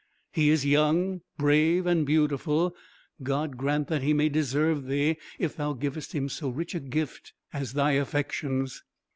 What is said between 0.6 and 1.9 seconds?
young, brave,